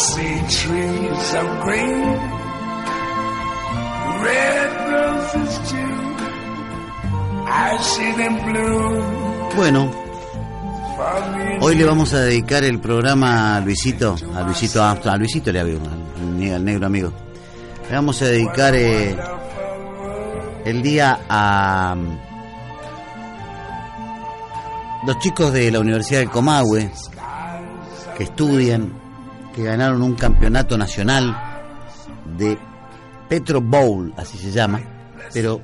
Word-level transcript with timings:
See 0.00 0.34
trees 0.48 1.34
of 1.34 1.46
green, 1.64 2.02
red 4.24 4.70
roses 4.92 5.52
too. 5.70 5.94
I 7.46 7.78
see 7.82 8.12
them 8.12 8.34
blue. 8.44 9.02
Bueno, 9.56 9.90
hoy 11.60 11.74
le 11.74 11.84
vamos 11.84 12.14
a 12.14 12.20
dedicar 12.20 12.64
el 12.64 12.78
programa 12.80 13.56
a 13.56 13.60
Luisito, 13.60 14.16
a 14.34 14.42
Luisito 14.42 14.82
a 14.82 15.16
Luisito 15.16 15.52
le 15.52 15.60
al, 15.60 15.78
ne- 16.38 16.54
al 16.54 16.64
negro 16.64 16.86
amigo. 16.86 17.12
Le 17.88 17.94
vamos 17.96 18.22
a 18.22 18.26
dedicar 18.26 18.74
eh, 18.74 19.16
el 20.64 20.82
día 20.82 21.20
a 21.28 21.94
mm, 21.96 22.18
los 25.06 25.18
chicos 25.18 25.52
de 25.52 25.70
la 25.72 25.80
Universidad 25.80 26.20
del 26.20 26.30
Comahue 26.30 26.90
que 28.16 28.24
estudian, 28.24 28.92
que 29.60 29.66
ganaron 29.66 30.02
un 30.02 30.14
campeonato 30.14 30.78
nacional 30.78 31.36
de 32.38 32.56
Petro 33.28 33.60
Bowl, 33.60 34.12
así 34.16 34.38
se 34.38 34.50
llama, 34.50 34.80
pero 35.34 35.60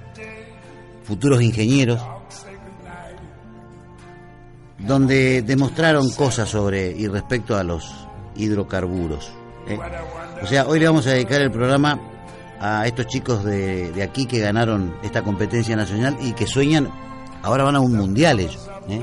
futuros 1.03 1.41
ingenieros, 1.43 2.01
donde 4.79 5.43
demostraron 5.43 6.11
cosas 6.11 6.49
sobre 6.49 6.91
y 6.91 7.09
respecto 7.09 7.57
a 7.57 7.65
los 7.65 8.07
hidrocarburos. 8.37 9.33
¿eh? 9.67 9.79
O 10.43 10.47
sea, 10.47 10.67
hoy 10.67 10.79
le 10.79 10.87
vamos 10.87 11.07
a 11.07 11.13
dedicar 11.13 11.41
el 11.41 11.51
programa 11.51 11.99
a 12.61 12.87
estos 12.87 13.07
chicos 13.07 13.45
de, 13.45 14.03
aquí 14.03 14.27
que 14.27 14.41
ganaron 14.41 14.95
esta 15.03 15.23
competencia 15.23 15.75
nacional 15.75 16.19
y 16.21 16.33
que 16.33 16.47
sueñan, 16.47 16.91
ahora 17.43 17.65
van 17.65 17.77
a 17.77 17.81
un 17.81 17.97
mundial 17.97 18.41
ellos, 18.41 18.69
¿eh? 18.91 19.03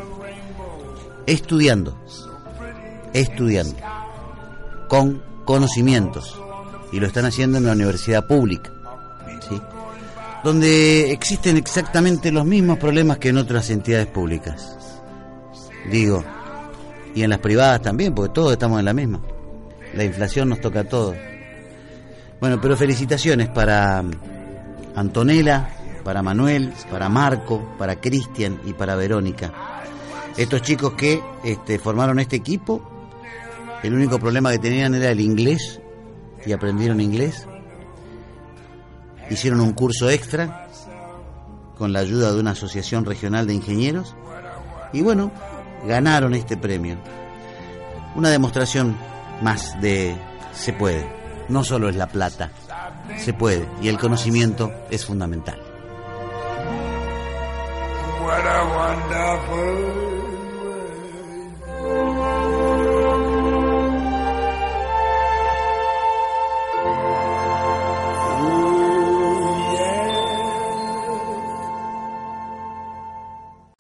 estudiando, 1.26 1.98
estudiando, 3.14 3.76
con 4.94 5.24
conocimientos, 5.44 6.40
y 6.92 7.00
lo 7.00 7.08
están 7.08 7.26
haciendo 7.26 7.58
en 7.58 7.66
la 7.66 7.72
universidad 7.72 8.28
pública, 8.28 8.72
donde 10.44 11.12
existen 11.12 11.58
exactamente 11.58 12.32
los 12.32 12.46
mismos 12.46 12.78
problemas 12.78 13.18
que 13.18 13.30
en 13.30 13.38
otras 13.38 13.72
entidades 13.72 14.06
públicas. 14.06 14.78
Digo, 15.90 16.24
y 17.16 17.24
en 17.24 17.32
las 17.32 17.40
privadas 17.40 17.82
también, 17.82 18.14
porque 18.14 18.36
todos 18.36 18.52
estamos 18.52 18.78
en 18.78 18.86
la 18.86 18.94
misma. 18.94 19.20
La 19.96 20.04
inflación 20.04 20.48
nos 20.50 20.62
toca 20.62 20.82
a 20.82 20.84
todos. 20.84 21.16
Bueno, 22.40 22.62
pero 22.62 22.78
felicitaciones 22.78 23.50
para 23.50 24.04
Antonella, 24.96 25.70
para 26.04 26.22
Manuel, 26.22 26.72
para 26.92 27.10
Marco, 27.10 27.74
para 27.80 28.00
Cristian 28.00 28.62
y 28.64 28.74
para 28.74 28.96
Verónica. 28.96 29.82
Estos 30.38 30.62
chicos 30.62 30.94
que 30.94 31.20
este, 31.44 31.80
formaron 31.80 32.20
este 32.20 32.36
equipo, 32.36 32.93
el 33.84 33.94
único 33.94 34.20
problema 34.20 34.52
que 34.52 34.60
tenían 34.60 34.96
era 34.96 35.12
el 35.12 35.20
inglés 35.20 35.82
y 36.46 36.52
aprendieron 36.54 37.02
inglés. 37.02 37.48
Hicieron 39.30 39.62
un 39.62 39.74
curso 39.74 40.10
extra 40.10 40.68
con 41.78 41.92
la 41.92 42.00
ayuda 42.00 42.32
de 42.32 42.40
una 42.40 42.52
asociación 42.52 43.06
regional 43.06 43.48
de 43.48 43.54
ingenieros 43.54 44.16
y 44.94 45.02
bueno, 45.02 45.32
ganaron 45.86 46.34
este 46.34 46.56
premio. 46.56 46.98
Una 48.16 48.30
demostración 48.30 48.96
más 49.42 49.80
de 49.82 50.16
se 50.54 50.72
puede. 50.74 51.06
No 51.50 51.64
solo 51.64 51.90
es 51.90 51.96
la 51.96 52.08
plata, 52.08 52.52
se 53.18 53.34
puede 53.34 53.68
y 53.82 53.90
el 53.90 53.98
conocimiento 53.98 54.72
es 54.90 55.06
fundamental. 55.06 55.60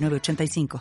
906985. 0.00 0.78